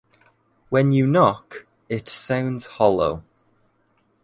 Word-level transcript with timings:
When 0.69 0.91
you 0.93 1.05
knock, 1.05 1.67
it 1.87 2.09
sounds 2.09 2.65
hollow. 2.65 3.23